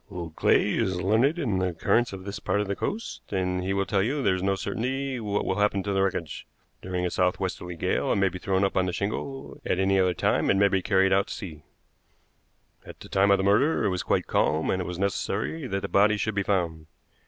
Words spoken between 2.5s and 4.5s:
of the coast, and he will tell you there is